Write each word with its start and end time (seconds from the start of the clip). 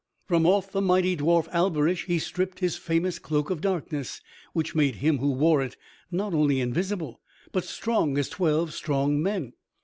From 0.25 0.47
off 0.47 0.71
the 0.71 0.81
mighty 0.81 1.15
dwarf, 1.15 1.47
Alberich, 1.51 2.05
he 2.07 2.17
stripped 2.17 2.57
his 2.57 2.75
famous 2.75 3.19
Cloak 3.19 3.51
of 3.51 3.61
Darkness, 3.61 4.19
which 4.51 4.73
made 4.73 4.95
him 4.95 5.19
who 5.19 5.29
wore 5.31 5.61
it 5.61 5.77
not 6.09 6.33
only 6.33 6.59
invisible, 6.59 7.21
but 7.51 7.65
strong 7.65 8.17
as 8.17 8.27
twelve 8.27 8.73
strong 8.73 9.21
men. 9.21 9.53